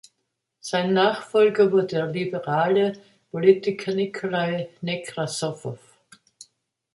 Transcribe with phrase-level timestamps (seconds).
[0.61, 2.93] Sein Nachfolger wurde der liberale
[3.29, 5.77] Politiker Nikolai Nekrassow.